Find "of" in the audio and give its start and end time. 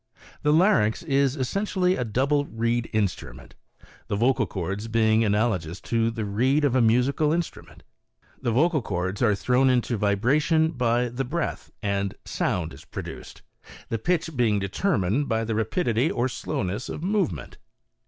6.65-6.75, 16.89-17.03